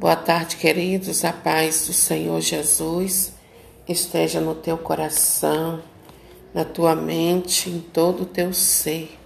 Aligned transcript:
Boa 0.00 0.14
tarde, 0.14 0.58
queridos. 0.58 1.24
A 1.24 1.32
paz 1.32 1.88
do 1.88 1.92
Senhor 1.92 2.40
Jesus 2.40 3.32
esteja 3.88 4.40
no 4.40 4.54
teu 4.54 4.78
coração, 4.78 5.82
na 6.54 6.64
tua 6.64 6.94
mente, 6.94 7.68
em 7.68 7.80
todo 7.80 8.22
o 8.22 8.26
teu 8.26 8.52
ser, 8.52 9.18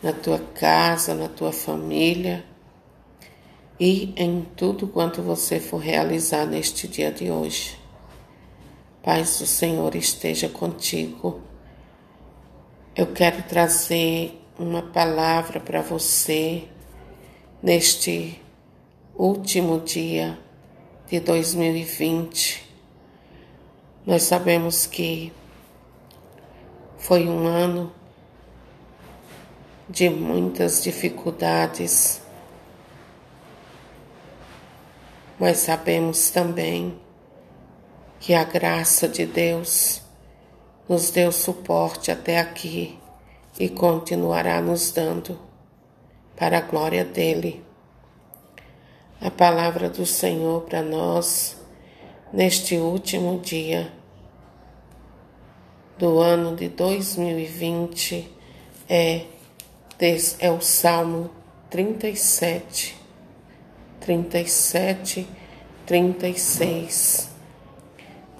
na 0.00 0.12
tua 0.12 0.38
casa, 0.38 1.12
na 1.12 1.26
tua 1.28 1.50
família 1.50 2.44
e 3.80 4.14
em 4.16 4.46
tudo 4.54 4.86
quanto 4.86 5.22
você 5.22 5.58
for 5.58 5.78
realizar 5.78 6.46
neste 6.46 6.86
dia 6.86 7.10
de 7.10 7.28
hoje. 7.28 7.76
Paz 9.02 9.40
do 9.40 9.46
Senhor 9.46 9.92
esteja 9.96 10.48
contigo. 10.48 11.40
Eu 12.94 13.08
quero 13.08 13.42
trazer 13.42 14.40
uma 14.56 14.82
palavra 14.82 15.58
para 15.58 15.82
você 15.82 16.62
neste 17.60 18.40
último 19.18 19.80
dia 19.80 20.38
de 21.08 21.20
2020. 21.20 22.62
Nós 24.04 24.24
sabemos 24.24 24.86
que 24.86 25.32
foi 26.98 27.26
um 27.26 27.46
ano 27.46 27.92
de 29.88 30.10
muitas 30.10 30.82
dificuldades, 30.82 32.20
mas 35.38 35.58
sabemos 35.58 36.28
também 36.30 37.00
que 38.20 38.34
a 38.34 38.44
graça 38.44 39.08
de 39.08 39.24
Deus 39.24 40.02
nos 40.86 41.10
deu 41.10 41.32
suporte 41.32 42.10
até 42.10 42.38
aqui 42.38 42.98
e 43.58 43.68
continuará 43.68 44.60
nos 44.60 44.92
dando 44.92 45.40
para 46.36 46.58
a 46.58 46.60
glória 46.60 47.04
dele 47.04 47.65
a 49.20 49.30
palavra 49.30 49.88
do 49.88 50.04
Senhor 50.04 50.62
para 50.62 50.82
nós 50.82 51.56
neste 52.32 52.76
último 52.76 53.40
dia 53.40 53.92
do 55.98 56.20
ano 56.20 56.54
de 56.54 56.68
2020 56.68 58.30
é, 58.88 59.24
é 60.38 60.50
o 60.50 60.60
Salmo 60.60 61.30
37, 61.70 62.96
37, 64.00 65.26
36. 65.86 67.30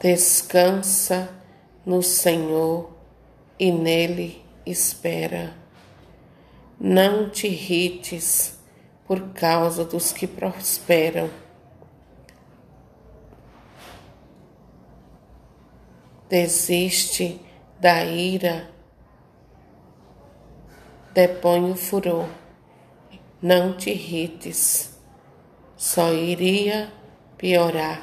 Descansa 0.01 1.31
no 1.84 2.03
Senhor 2.03 2.91
e 3.58 3.73
nele 3.73 4.45
espera. 4.67 5.55
Não 6.79 7.31
te 7.31 7.47
irrites 7.47 8.56
por 9.07 9.33
causa 9.33 9.85
dos 9.85 10.12
que 10.12 10.27
prosperam. 10.27 11.31
Desiste 16.29 17.41
da 17.79 18.05
ira, 18.05 18.69
depõe 21.15 21.71
o 21.71 21.77
furor, 21.77 22.29
não 23.41 23.77
te 23.77 23.91
irrites, 23.91 24.98
só 25.77 26.13
iria 26.13 26.93
piorar. 27.39 28.03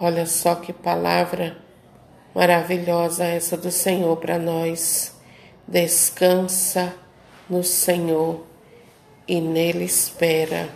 Olha 0.00 0.24
só 0.24 0.54
que 0.54 0.72
palavra 0.72 1.58
maravilhosa 2.34 3.24
essa 3.24 3.56
do 3.56 3.70
Senhor 3.70 4.16
para 4.16 4.38
nós. 4.38 5.14
Descansa 5.68 7.01
no 7.52 7.62
Senhor 7.62 8.46
e 9.28 9.38
nele 9.38 9.84
espera. 9.84 10.70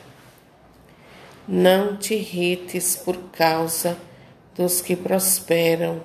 Não 1.48 1.96
te 1.96 2.12
irrites 2.12 2.96
por 2.96 3.16
causa 3.30 3.96
dos 4.54 4.82
que 4.82 4.94
prosperam, 4.94 6.02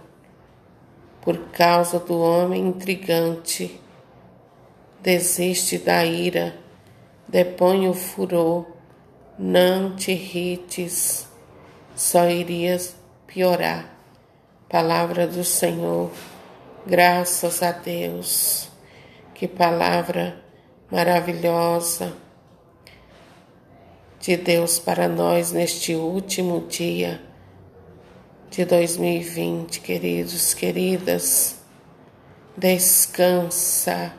por 1.21 1.37
causa 1.49 1.99
do 1.99 2.17
homem 2.17 2.67
intrigante. 2.67 3.81
Desiste 5.01 5.77
da 5.77 6.05
ira, 6.05 6.55
depõe 7.27 7.89
o 7.89 7.93
furor, 7.93 8.65
não 9.37 9.93
te 9.93 10.13
irrites, 10.13 11.27
só 11.93 12.29
irias 12.29 12.95
piorar. 13.27 13.93
Palavra 14.69 15.27
do 15.27 15.43
Senhor, 15.43 16.11
graças 16.87 17.61
a 17.61 17.73
Deus. 17.73 18.69
Que 19.33 19.49
palavra 19.49 20.40
maravilhosa 20.91 22.13
de 24.19 24.35
Deus 24.35 24.77
para 24.77 25.07
nós 25.07 25.51
neste 25.51 25.95
último 25.95 26.67
dia 26.67 27.21
de 28.49 28.65
2020, 28.65 29.79
queridos, 29.79 30.53
queridas. 30.53 31.55
Descansa. 32.57 34.13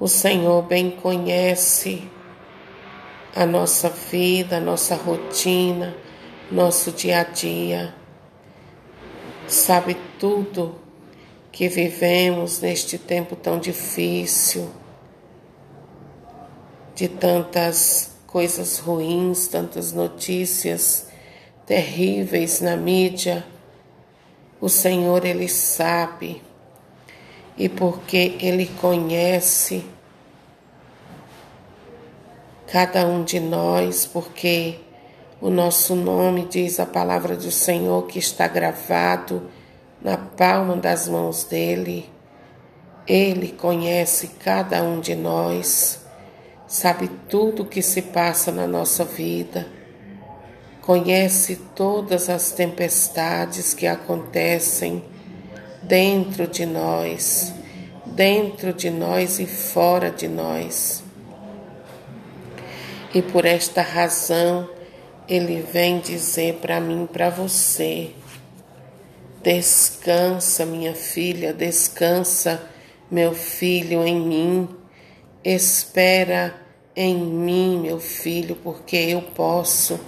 O 0.00 0.08
Senhor 0.08 0.62
bem 0.62 0.90
conhece 0.90 2.10
a 3.36 3.44
nossa 3.44 3.90
vida, 3.90 4.56
a 4.56 4.60
nossa 4.60 4.94
rotina, 4.94 5.94
nosso 6.50 6.90
dia 6.90 7.20
a 7.20 7.24
dia. 7.24 7.94
Sabe 9.46 9.94
tudo 10.18 10.87
que 11.58 11.68
vivemos 11.68 12.60
neste 12.60 12.96
tempo 12.96 13.34
tão 13.34 13.58
difícil, 13.58 14.70
de 16.94 17.08
tantas 17.08 18.12
coisas 18.28 18.78
ruins, 18.78 19.48
tantas 19.48 19.92
notícias 19.92 21.08
terríveis 21.66 22.60
na 22.60 22.76
mídia. 22.76 23.44
O 24.60 24.68
Senhor, 24.68 25.24
Ele 25.24 25.48
sabe, 25.48 26.40
e 27.56 27.68
porque 27.68 28.36
Ele 28.38 28.66
conhece 28.80 29.84
cada 32.68 33.04
um 33.04 33.24
de 33.24 33.40
nós, 33.40 34.06
porque 34.06 34.78
o 35.40 35.50
nosso 35.50 35.96
nome 35.96 36.46
diz 36.48 36.78
a 36.78 36.86
palavra 36.86 37.34
do 37.34 37.50
Senhor 37.50 38.06
que 38.06 38.20
está 38.20 38.46
gravado 38.46 39.57
na 40.00 40.16
palma 40.16 40.76
das 40.76 41.08
mãos 41.08 41.44
dele. 41.44 42.10
Ele 43.06 43.52
conhece 43.52 44.28
cada 44.44 44.82
um 44.82 45.00
de 45.00 45.14
nós, 45.14 46.00
sabe 46.66 47.08
tudo 47.28 47.62
o 47.62 47.66
que 47.66 47.80
se 47.80 48.02
passa 48.02 48.52
na 48.52 48.66
nossa 48.66 49.04
vida, 49.04 49.66
conhece 50.82 51.56
todas 51.74 52.28
as 52.28 52.52
tempestades 52.52 53.72
que 53.72 53.86
acontecem 53.86 55.02
dentro 55.82 56.46
de 56.46 56.66
nós, 56.66 57.54
dentro 58.04 58.74
de 58.74 58.90
nós 58.90 59.38
e 59.38 59.46
fora 59.46 60.10
de 60.10 60.28
nós. 60.28 61.02
E 63.14 63.22
por 63.22 63.46
esta 63.46 63.80
razão, 63.80 64.68
ele 65.26 65.62
vem 65.62 65.98
dizer 65.98 66.56
para 66.56 66.78
mim, 66.78 67.08
para 67.10 67.30
você, 67.30 68.10
Descansa, 69.42 70.66
minha 70.66 70.94
filha, 70.94 71.52
descansa, 71.52 72.60
meu 73.10 73.32
filho, 73.32 74.04
em 74.04 74.20
mim. 74.20 74.68
Espera 75.44 76.54
em 76.94 77.14
mim, 77.14 77.78
meu 77.80 78.00
filho, 78.00 78.56
porque 78.56 78.96
eu 78.96 79.22
posso, 79.22 80.00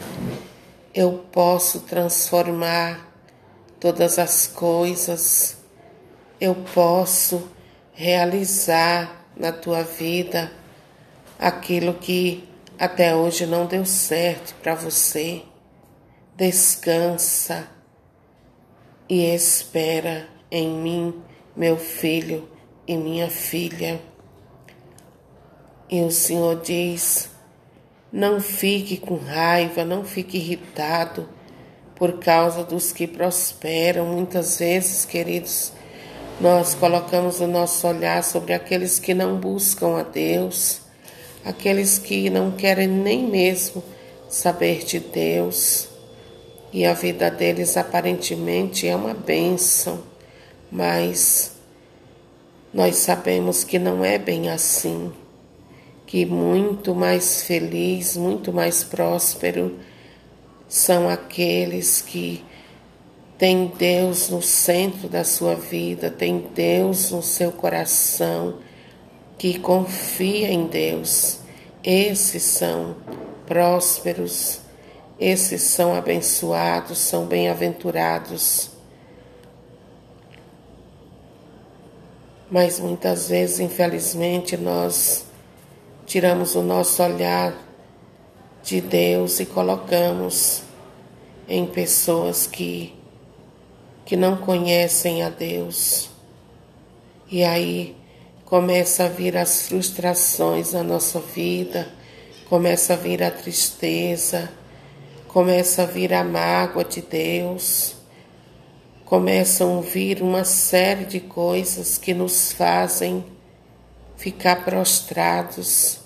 eu 0.93 1.25
posso 1.31 1.81
transformar 1.81 3.09
todas 3.79 4.19
as 4.19 4.49
coisas, 4.49 5.57
eu 6.41 6.57
posso 6.75 7.49
realizar 7.93 9.27
na 9.37 9.53
tua 9.53 9.85
vida 9.85 10.51
aquilo 11.39 11.95
que 11.95 12.49
até 12.77 13.15
hoje 13.15 13.47
não 13.47 13.67
deu 13.67 13.87
certo 13.87 14.55
para 14.61 14.75
você. 14.75 15.43
Descansa 16.37 17.80
e 19.11 19.25
espera 19.35 20.29
em 20.49 20.69
mim, 20.69 21.13
meu 21.57 21.77
filho 21.77 22.49
e 22.87 22.97
minha 22.97 23.29
filha. 23.29 24.01
E 25.91 26.01
o 26.03 26.13
Senhor 26.13 26.61
diz: 26.61 27.29
não 28.13 28.41
fique 28.41 28.97
com 28.97 29.17
raiva, 29.17 29.85
não 29.85 30.05
fique 30.05 30.37
irritado 30.37 31.29
por 31.97 32.21
causa 32.21 32.63
dos 32.63 32.93
que 32.93 33.09
prosperam. 33.09 34.07
Muitas 34.07 34.61
vezes, 34.61 35.05
queridos, 35.05 35.73
nós 36.41 36.77
colocamos 36.77 37.41
o 37.41 37.49
nosso 37.49 37.89
olhar 37.89 38.23
sobre 38.23 38.55
aqueles 38.55 39.01
que 39.01 39.13
não 39.13 39.37
buscam 39.41 39.99
a 39.99 40.05
Deus, 40.05 40.83
aqueles 41.45 41.99
que 41.99 42.31
não 42.31 42.53
querem 42.53 42.87
nem 42.87 43.27
mesmo 43.27 43.83
saber 44.29 44.85
de 44.85 45.01
Deus 45.01 45.90
e 46.73 46.87
a 46.87 46.93
vida 46.93 47.31
deles 47.31 47.77
aparentemente 47.77 48.87
é 48.87 48.95
uma 48.95 49.15
bênção, 49.15 50.03
mas 50.71 51.53
nós 52.73 52.97
sabemos 52.97 53.65
que 53.65 53.79
não 53.79 54.05
é 54.05 54.19
bem 54.19 54.49
assim, 54.49 55.13
que 56.07 56.25
muito 56.25 56.95
mais 56.95 57.43
feliz, 57.43 58.17
muito 58.17 58.53
mais 58.53 58.85
próspero 58.85 59.79
são 60.69 61.09
aqueles 61.09 62.01
que 62.01 62.45
têm 63.37 63.73
Deus 63.77 64.29
no 64.29 64.41
centro 64.41 65.09
da 65.09 65.25
sua 65.25 65.57
vida, 65.57 66.11
têm 66.11 66.47
Deus 66.55 67.11
no 67.11 67.23
seu 67.23 67.51
coração, 67.51 68.59
que 69.37 69.59
confia 69.59 70.53
em 70.53 70.67
Deus. 70.67 71.41
Esses 71.83 72.43
são 72.43 72.95
prósperos, 73.47 74.60
esses 75.21 75.63
são 75.63 75.95
abençoados, 75.95 76.99
são 76.99 77.27
bem-aventurados. 77.27 78.71
Mas 82.51 82.81
muitas 82.81 83.29
vezes, 83.29 83.61
infelizmente, 83.61 84.57
nós 84.57 85.27
tiramos 86.07 86.55
o 86.55 86.63
nosso 86.63 87.03
olhar 87.03 87.55
de 88.63 88.81
Deus 88.81 89.39
e 89.39 89.47
colocamos 89.47 90.63
em 91.47 91.67
pessoas 91.67 92.47
que, 92.47 92.99
que 94.05 94.17
não 94.17 94.39
conhecem 94.39 95.23
a 95.23 95.29
Deus. 95.29 96.09
E 97.31 97.45
aí 97.45 97.95
começa 98.45 99.05
a 99.05 99.09
vir 99.09 99.37
as 99.37 99.69
frustrações 99.69 100.73
na 100.73 100.83
nossa 100.83 101.21
vida 101.21 102.01
começa 102.51 102.95
a 102.95 102.97
vir 102.97 103.23
a 103.23 103.31
tristeza, 103.31 104.51
começa 105.33 105.85
a 105.85 105.87
vir 105.87 106.13
a 106.13 106.25
mágoa 106.25 106.85
de 106.85 107.01
Deus, 107.01 107.95
começam 109.05 109.79
a 109.79 109.81
vir 109.81 110.23
uma 110.23 110.43
série 110.43 111.05
de 111.05 111.21
coisas 111.21 111.97
que 111.97 112.13
nos 112.13 112.51
fazem 112.51 113.25
ficar 114.17 114.65
prostrados 114.65 116.01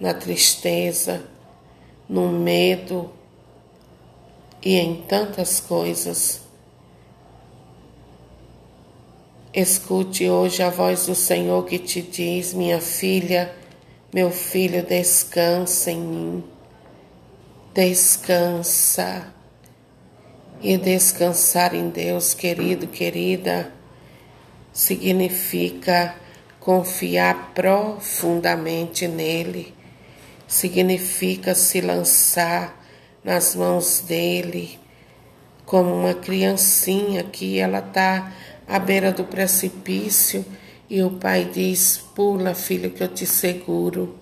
na 0.00 0.12
tristeza, 0.12 1.24
no 2.08 2.28
medo 2.28 3.08
e 4.60 4.78
em 4.78 4.96
tantas 5.02 5.60
coisas. 5.60 6.40
Escute 9.52 10.28
hoje 10.28 10.60
a 10.60 10.70
voz 10.70 11.06
do 11.06 11.14
Senhor 11.14 11.64
que 11.64 11.78
te 11.78 12.02
diz, 12.02 12.52
minha 12.52 12.80
filha, 12.80 13.54
meu 14.12 14.32
filho, 14.32 14.84
descansa 14.84 15.92
em 15.92 16.00
mim. 16.00 16.53
Descansa. 17.74 19.34
E 20.62 20.78
descansar 20.78 21.74
em 21.74 21.90
Deus, 21.90 22.32
querido, 22.32 22.86
querida, 22.86 23.72
significa 24.72 26.14
confiar 26.60 27.52
profundamente 27.52 29.08
nele, 29.08 29.74
significa 30.46 31.52
se 31.52 31.80
lançar 31.80 32.80
nas 33.24 33.56
mãos 33.56 34.04
dele, 34.06 34.78
como 35.66 35.92
uma 35.92 36.14
criancinha 36.14 37.24
que 37.24 37.58
ela 37.58 37.80
está 37.80 38.32
à 38.68 38.78
beira 38.78 39.10
do 39.10 39.24
precipício 39.24 40.46
e 40.88 41.02
o 41.02 41.10
pai 41.10 41.50
diz: 41.52 41.98
Pula, 42.14 42.54
filho, 42.54 42.92
que 42.92 43.02
eu 43.02 43.08
te 43.08 43.26
seguro. 43.26 44.16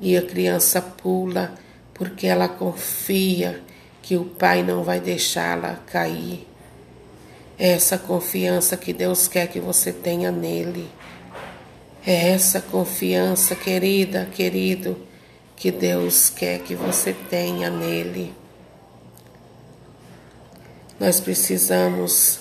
E 0.00 0.16
a 0.16 0.22
criança 0.22 0.80
pula 0.80 1.58
porque 1.98 2.26
ela 2.26 2.48
confia 2.48 3.60
que 4.00 4.16
o 4.16 4.24
pai 4.24 4.62
não 4.62 4.84
vai 4.84 5.00
deixá-la 5.00 5.74
cair. 5.86 6.46
É 7.58 7.70
essa 7.70 7.98
confiança 7.98 8.76
que 8.76 8.92
Deus 8.92 9.26
quer 9.26 9.48
que 9.48 9.58
você 9.58 9.92
tenha 9.92 10.30
nele. 10.30 10.88
É 12.06 12.30
essa 12.30 12.60
confiança, 12.60 13.56
querida, 13.56 14.26
querido, 14.32 14.96
que 15.56 15.72
Deus 15.72 16.30
quer 16.30 16.60
que 16.60 16.74
você 16.74 17.12
tenha 17.12 17.68
nele. 17.68 18.32
Nós 21.00 21.20
precisamos 21.20 22.38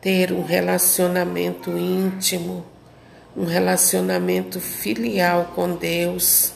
ter 0.00 0.32
um 0.32 0.44
relacionamento 0.44 1.76
íntimo, 1.76 2.64
um 3.36 3.44
relacionamento 3.44 4.60
filial 4.60 5.52
com 5.54 5.74
Deus, 5.74 6.52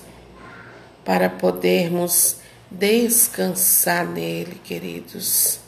para 1.05 1.29
podermos 1.29 2.37
descansar 2.71 4.07
nele, 4.07 4.61
queridos. 4.65 5.61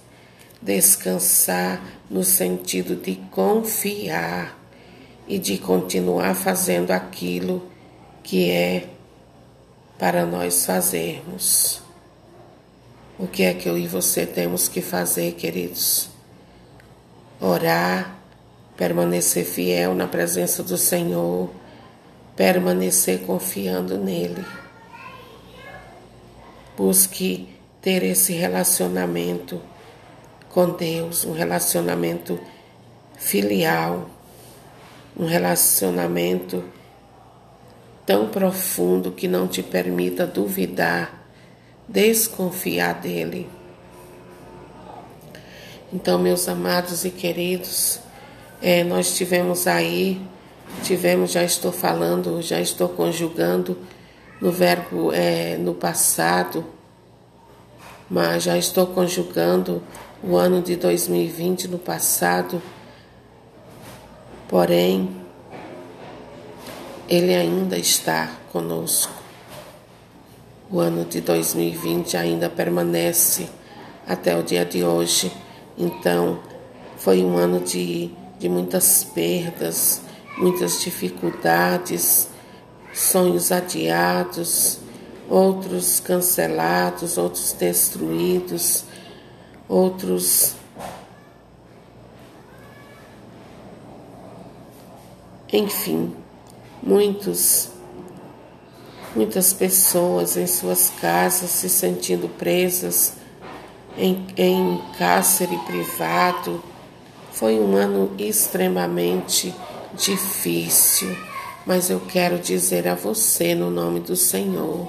Descansar 0.60 1.80
no 2.10 2.24
sentido 2.24 2.96
de 2.96 3.16
confiar 3.30 4.58
e 5.28 5.38
de 5.38 5.58
continuar 5.58 6.34
fazendo 6.34 6.90
aquilo 6.90 7.68
que 8.22 8.50
é 8.50 8.88
para 9.98 10.24
nós 10.24 10.64
fazermos. 10.64 11.82
O 13.18 13.26
que 13.26 13.44
é 13.44 13.54
que 13.54 13.68
eu 13.68 13.78
e 13.78 13.86
você 13.86 14.26
temos 14.26 14.68
que 14.68 14.80
fazer, 14.80 15.32
queridos? 15.32 16.16
orar, 17.40 18.16
permanecer 18.76 19.44
fiel 19.44 19.94
na 19.94 20.06
presença 20.06 20.62
do 20.62 20.76
Senhor, 20.76 21.50
permanecer 22.34 23.20
confiando 23.20 23.98
nele. 23.98 24.44
Busque 26.76 27.48
ter 27.80 28.02
esse 28.02 28.32
relacionamento 28.32 29.60
com 30.50 30.70
Deus, 30.70 31.24
um 31.24 31.32
relacionamento 31.32 32.38
filial, 33.16 34.10
um 35.16 35.26
relacionamento 35.26 36.64
tão 38.04 38.28
profundo 38.28 39.10
que 39.12 39.26
não 39.26 39.48
te 39.48 39.62
permita 39.62 40.26
duvidar, 40.26 41.26
desconfiar 41.88 42.94
dele. 43.00 43.48
Então, 45.92 46.18
meus 46.18 46.48
amados 46.48 47.04
e 47.04 47.10
queridos, 47.10 48.00
é, 48.60 48.82
nós 48.84 49.16
tivemos 49.16 49.66
aí, 49.66 50.20
tivemos, 50.82 51.32
já 51.32 51.42
estou 51.42 51.72
falando, 51.72 52.42
já 52.42 52.60
estou 52.60 52.88
conjugando 52.88 53.78
no 54.40 54.50
verbo 54.50 55.12
é, 55.12 55.56
no 55.56 55.74
passado, 55.74 56.64
mas 58.08 58.44
já 58.44 58.56
estou 58.56 58.86
conjugando 58.86 59.82
o 60.22 60.36
ano 60.36 60.62
de 60.62 60.76
2020 60.76 61.68
no 61.68 61.78
passado, 61.78 62.62
porém, 64.48 65.10
ele 67.08 67.34
ainda 67.34 67.78
está 67.78 68.30
conosco. 68.52 69.12
O 70.70 70.80
ano 70.80 71.04
de 71.04 71.20
2020 71.20 72.16
ainda 72.16 72.50
permanece 72.50 73.48
até 74.06 74.36
o 74.36 74.42
dia 74.42 74.64
de 74.64 74.82
hoje 74.82 75.30
então, 75.78 76.38
foi 76.96 77.22
um 77.22 77.36
ano 77.36 77.60
de, 77.60 78.10
de 78.38 78.48
muitas 78.48 79.04
perdas, 79.04 80.00
muitas 80.38 80.80
dificuldades, 80.80 82.28
sonhos 82.96 83.52
adiados, 83.52 84.78
outros 85.28 86.00
cancelados, 86.00 87.18
outros 87.18 87.52
destruídos, 87.52 88.84
outros 89.68 90.54
enfim, 95.52 96.14
muitos 96.82 97.68
muitas 99.14 99.52
pessoas 99.52 100.36
em 100.36 100.46
suas 100.46 100.90
casas 101.00 101.50
se 101.50 101.68
sentindo 101.70 102.28
presas 102.28 103.14
em, 103.96 104.26
em 104.36 104.82
cárcere 104.98 105.56
privado. 105.66 106.62
Foi 107.32 107.58
um 107.58 107.74
ano 107.76 108.12
extremamente 108.18 109.54
difícil, 109.94 111.16
mas 111.66 111.90
eu 111.90 111.98
quero 111.98 112.38
dizer 112.38 112.86
a 112.86 112.94
você, 112.94 113.52
no 113.52 113.70
nome 113.70 113.98
do 113.98 114.14
Senhor, 114.14 114.88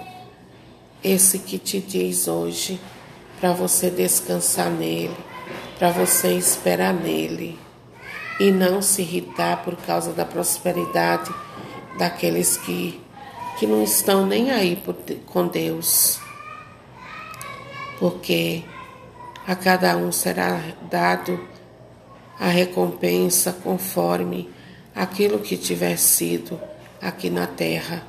esse 1.04 1.40
que 1.40 1.58
te 1.58 1.80
diz 1.80 2.28
hoje, 2.28 2.80
para 3.40 3.52
você 3.52 3.90
descansar 3.90 4.70
nele, 4.70 5.18
para 5.80 5.90
você 5.90 6.34
esperar 6.34 6.94
nele 6.94 7.58
e 8.40 8.52
não 8.52 8.80
se 8.82 9.02
irritar 9.02 9.64
por 9.64 9.76
causa 9.76 10.14
da 10.14 10.24
prosperidade 10.24 11.34
daqueles 11.98 12.58
que, 12.58 13.02
que 13.58 13.66
não 13.66 13.84
estão 13.84 14.28
nem 14.28 14.52
aí 14.52 14.76
por, 14.76 14.96
com 15.26 15.48
Deus. 15.48 16.20
Porque 18.00 18.64
a 19.48 19.56
cada 19.56 19.98
um 19.98 20.12
será 20.12 20.62
dado 20.92 21.40
a 22.40 22.50
recompensa 22.50 23.52
conforme 23.52 24.48
aquilo 24.98 25.38
que 25.38 25.56
tiver 25.56 25.96
sido 25.96 26.60
aqui 27.00 27.30
na 27.30 27.46
terra. 27.46 28.04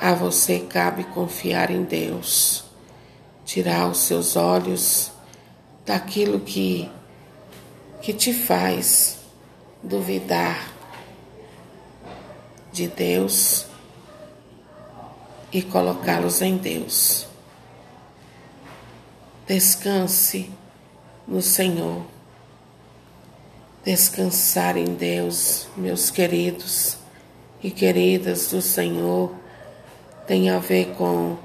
A 0.00 0.12
você 0.12 0.58
cabe 0.58 1.04
confiar 1.04 1.70
em 1.70 1.84
Deus, 1.84 2.64
tirar 3.44 3.88
os 3.88 3.98
seus 3.98 4.34
olhos 4.34 5.12
daquilo 5.86 6.40
que, 6.40 6.90
que 8.02 8.12
te 8.12 8.34
faz 8.34 9.18
duvidar 9.80 10.72
de 12.72 12.88
Deus 12.88 13.66
e 15.52 15.62
colocá-los 15.62 16.42
em 16.42 16.56
Deus. 16.56 17.28
Descanse 19.46 20.50
no 21.28 21.40
Senhor. 21.40 22.13
Descansar 23.84 24.78
em 24.78 24.94
Deus, 24.94 25.68
meus 25.76 26.10
queridos 26.10 26.96
e 27.62 27.70
queridas 27.70 28.48
do 28.48 28.62
Senhor, 28.62 29.30
tem 30.26 30.48
a 30.48 30.58
ver 30.58 30.94
com 30.94 31.36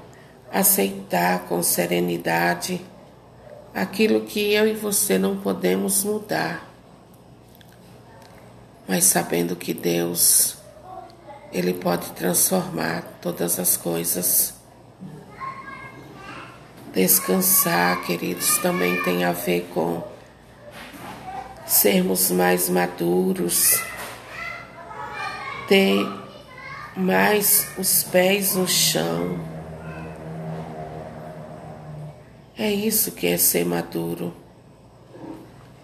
aceitar 0.50 1.40
com 1.40 1.62
serenidade 1.62 2.80
aquilo 3.74 4.22
que 4.22 4.54
eu 4.54 4.66
e 4.66 4.72
você 4.72 5.18
não 5.18 5.36
podemos 5.36 6.02
mudar, 6.02 6.66
mas 8.88 9.04
sabendo 9.04 9.54
que 9.54 9.74
Deus, 9.74 10.56
Ele 11.52 11.74
pode 11.74 12.10
transformar 12.12 13.18
todas 13.20 13.58
as 13.58 13.76
coisas. 13.76 14.54
Descansar, 16.94 18.02
queridos, 18.06 18.56
também 18.58 19.00
tem 19.02 19.24
a 19.24 19.32
ver 19.32 19.68
com 19.74 20.09
sermos 21.70 22.32
mais 22.32 22.68
maduros, 22.68 23.80
ter 25.68 26.04
mais 26.96 27.68
os 27.78 28.02
pés 28.02 28.56
no 28.56 28.66
chão. 28.66 29.38
É 32.58 32.68
isso 32.70 33.12
que 33.12 33.28
é 33.28 33.38
ser 33.38 33.64
maduro. 33.64 34.34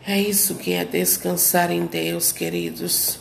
É 0.04 0.20
isso 0.20 0.56
que 0.56 0.72
é 0.72 0.84
descansar 0.84 1.70
em 1.70 1.86
Deus, 1.86 2.32
queridos. 2.32 3.20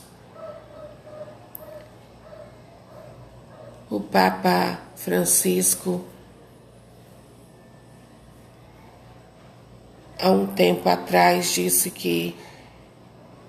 O 3.90 4.00
Papa 4.00 4.80
Francisco, 4.96 6.04
há 10.20 10.32
um 10.32 10.48
tempo 10.48 10.90
atrás, 10.90 11.54
disse 11.54 11.92
que 11.92 12.36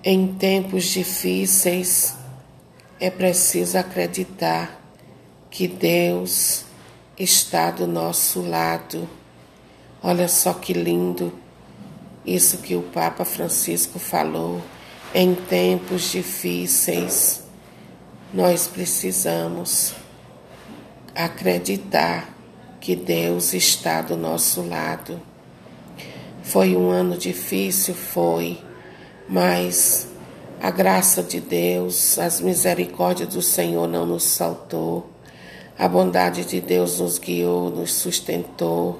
em 0.09 0.25
tempos 0.25 0.85
difíceis 0.85 2.15
é 2.97 3.09
preciso 3.09 3.77
acreditar 3.77 4.81
que 5.51 5.67
Deus 5.67 6.63
está 7.19 7.71
do 7.71 7.85
nosso 7.85 8.39
lado. 8.41 9.05
Olha 10.01 10.29
só 10.29 10.53
que 10.53 10.71
lindo 10.71 11.33
isso 12.25 12.59
que 12.59 12.73
o 12.73 12.83
Papa 12.83 13.25
Francisco 13.25 13.99
falou. 13.99 14.61
Em 15.13 15.35
tempos 15.35 16.09
difíceis, 16.09 17.43
nós 18.33 18.65
precisamos 18.65 19.93
acreditar 21.13 22.33
que 22.79 22.95
Deus 22.95 23.53
está 23.53 24.01
do 24.01 24.15
nosso 24.15 24.61
lado. 24.61 25.21
Foi 26.43 26.77
um 26.77 26.89
ano 26.89 27.17
difícil, 27.17 27.93
foi, 27.93 28.65
mas 29.29 30.07
a 30.61 30.71
graça 30.71 31.21
de 31.21 31.39
Deus, 31.39 32.17
as 32.17 32.41
misericórdias 32.41 33.29
do 33.29 33.41
Senhor 33.41 33.87
não 33.87 34.05
nos 34.05 34.23
saltou. 34.23 35.09
A 35.77 35.87
bondade 35.87 36.45
de 36.45 36.59
Deus 36.59 36.99
nos 36.99 37.19
guiou, 37.19 37.69
nos 37.69 37.93
sustentou. 37.93 38.99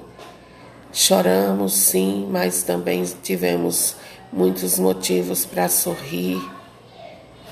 Choramos, 0.92 1.72
sim, 1.74 2.28
mas 2.30 2.62
também 2.62 3.04
tivemos 3.22 3.96
muitos 4.32 4.78
motivos 4.78 5.44
para 5.44 5.68
sorrir. 5.68 6.40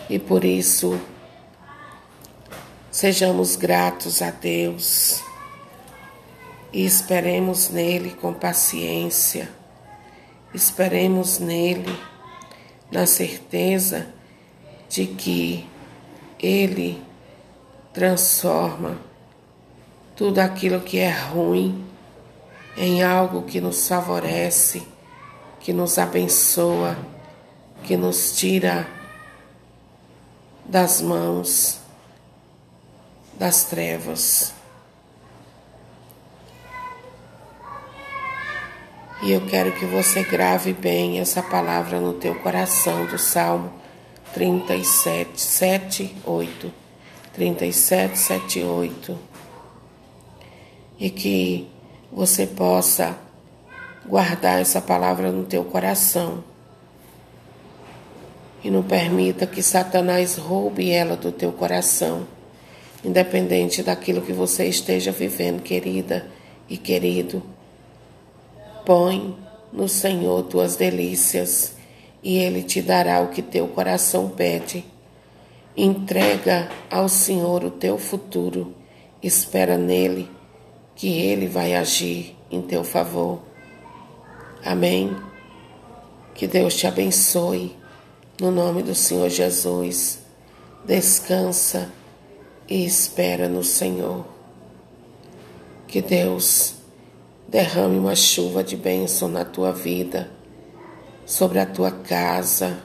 E 0.09 0.19
por 0.19 0.45
isso, 0.45 1.01
sejamos 2.91 3.57
gratos 3.57 4.23
a 4.23 4.31
Deus 4.31 5.21
e 6.73 6.85
esperemos 6.85 7.69
nele 7.71 8.11
com 8.11 8.33
paciência. 8.33 9.51
Esperemos 10.55 11.41
nele 11.41 11.93
na 12.91 13.07
certeza 13.07 14.07
de 14.89 15.07
que 15.07 15.67
Ele 16.39 17.03
transforma 17.93 18.99
tudo 20.15 20.39
aquilo 20.39 20.81
que 20.81 20.99
é 20.99 21.11
ruim 21.11 21.85
em 22.77 23.03
algo 23.03 23.43
que 23.43 23.61
nos 23.61 23.87
favorece, 23.89 24.83
que 25.61 25.73
nos 25.73 25.99
abençoa, 25.99 26.97
que 27.85 27.97
nos 27.97 28.37
tira 28.37 28.87
das 30.65 31.01
mãos 31.01 31.79
das 33.39 33.65
trevas. 33.65 34.56
E 39.27 39.33
eu 39.33 39.41
quero 39.41 39.73
que 39.73 39.85
você 39.85 40.23
grave 40.23 40.73
bem 40.73 41.19
essa 41.19 41.43
palavra 41.43 41.99
no 41.99 42.13
teu 42.13 42.33
coração 42.37 43.07
do 43.07 43.19
Salmo 43.19 43.73
37, 44.33 45.41
7, 45.41 46.17
8. 46.25 46.73
37, 47.33 48.17
7, 48.17 48.63
8. 48.63 49.19
E 51.01 51.11
que 51.11 51.69
você 52.13 52.47
possa 52.47 53.19
guardar 54.07 54.61
essa 54.61 54.81
palavra 54.81 55.33
no 55.33 55.43
teu 55.43 55.65
coração. 55.65 56.45
E 58.63 58.71
não 58.71 58.85
permita 58.85 59.45
que 59.45 59.61
Satanás 59.61 60.37
roube 60.37 60.89
ela 60.93 61.17
do 61.17 61.33
teu 61.33 61.51
coração, 61.51 62.29
independente 63.05 63.83
daquilo 63.83 64.23
que 64.23 64.33
você 64.33 64.67
esteja 64.67 65.11
vivendo, 65.11 65.65
querida 65.65 66.31
e 66.69 66.77
querido. 66.77 67.56
Põe 68.87 69.37
no 69.73 69.89
Senhor 69.89 70.45
tuas 70.45 70.77
delícias 70.77 71.75
e 72.23 72.37
Ele 72.39 72.63
te 72.63 72.81
dará 72.81 73.21
o 73.21 73.31
que 73.31 73.43
teu 73.43 73.67
coração 73.67 74.29
pede. 74.29 74.85
Entrega 75.77 76.69
ao 76.89 77.09
Senhor 77.09 77.65
o 77.65 77.71
teu 77.71 77.99
futuro, 77.99 78.73
espera 79.21 79.77
nele, 79.77 80.31
que 80.95 81.09
Ele 81.09 81.49
vai 81.49 81.75
agir 81.75 82.37
em 82.49 82.63
teu 82.63 82.85
favor. 82.85 83.41
Amém. 84.65 85.17
Que 86.33 86.47
Deus 86.47 86.77
te 86.77 86.87
abençoe, 86.87 87.77
no 88.41 88.53
nome 88.53 88.85
do 88.85 88.95
Senhor 88.95 89.29
Jesus. 89.29 90.21
Descansa 90.85 91.91
e 92.69 92.87
espera 92.87 93.49
no 93.49 93.65
Senhor. 93.65 94.25
Que 95.89 96.01
Deus 96.01 96.76
derrame 97.57 97.99
uma 97.99 98.15
chuva 98.15 98.63
de 98.63 98.77
bênção 98.77 99.31
na 99.31 99.43
tua 99.43 99.73
vida, 99.73 100.31
sobre 101.25 101.59
a 101.59 101.65
tua 101.65 101.91
casa. 101.91 102.85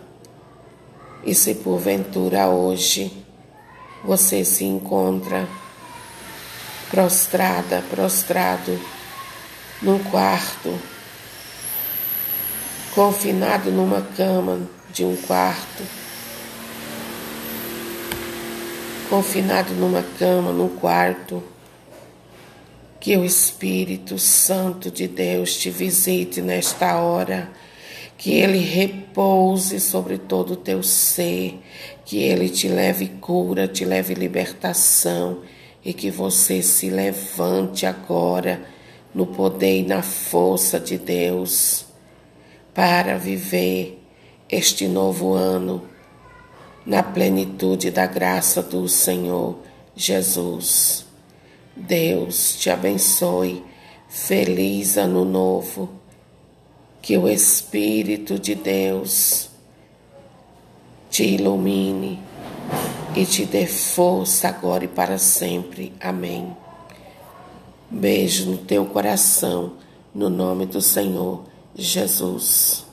E 1.26 1.36
se 1.36 1.56
porventura 1.56 2.48
hoje 2.48 3.12
você 4.02 4.46
se 4.46 4.64
encontra 4.64 5.46
prostrada, 6.90 7.84
prostrado 7.90 8.80
num 9.82 10.00
quarto, 10.06 10.80
confinado 12.96 13.72
numa 13.72 14.02
cama 14.16 14.70
de 14.90 15.04
um 15.04 15.18
quarto, 15.18 15.84
confinado 19.10 19.74
numa 19.74 20.02
cama, 20.18 20.54
num 20.54 20.70
quarto, 20.70 21.44
que 23.02 23.18
o 23.18 23.26
Espírito 23.26 24.20
Santo 24.20 24.92
de 24.92 25.08
Deus 25.08 25.58
te 25.58 25.72
visite 25.72 26.40
nesta 26.40 26.98
hora, 26.98 27.50
que 28.16 28.32
ele 28.36 28.60
repouse 28.60 29.80
sobre 29.80 30.20
todo 30.20 30.54
o 30.54 30.56
teu 30.56 30.84
ser, 30.84 31.60
que 32.06 32.20
ele 32.20 32.48
te 32.48 32.68
leve 32.68 33.08
cura, 33.20 33.68
te 33.68 33.84
leve 33.84 34.14
libertação. 34.14 35.40
E 35.84 35.94
que 35.94 36.12
você 36.12 36.62
se 36.62 36.92
levante 36.92 37.88
agora 37.88 38.62
no 39.16 39.26
poder 39.26 39.80
e 39.80 39.84
na 39.84 40.04
força 40.04 40.80
de 40.80 40.96
Deus 40.96 41.88
para 42.72 43.18
viver 43.18 44.00
este 44.48 44.88
novo 44.88 45.34
ano 45.34 45.90
na 46.86 47.02
plenitude 47.02 47.90
da 47.90 48.06
graça 48.06 48.62
do 48.62 48.88
Senhor 48.88 49.58
Jesus. 49.96 51.11
Deus 51.76 52.56
te 52.58 52.70
abençoe. 52.70 53.64
Feliz 54.08 54.98
ano 54.98 55.24
novo. 55.24 55.90
Que 57.02 57.18
o 57.18 57.28
Espírito 57.28 58.38
de 58.38 58.54
Deus 58.54 59.50
te 61.10 61.24
ilumine 61.24 62.20
e 63.16 63.26
te 63.26 63.46
dê 63.46 63.66
força 63.66 64.48
agora 64.48 64.86
e 64.86 64.88
para 64.88 65.18
sempre. 65.18 65.94
Amém. 66.00 66.56
Beijo 67.90 68.50
no 68.50 68.58
teu 68.58 68.86
coração, 68.86 69.74
no 70.14 70.30
nome 70.30 70.66
do 70.66 70.82
Senhor 70.82 71.44
Jesus. 71.76 72.91